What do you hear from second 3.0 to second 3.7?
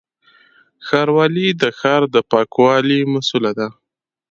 مسووله ده